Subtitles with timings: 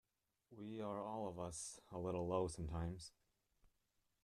[0.49, 3.11] We are all of us a little low sometimes.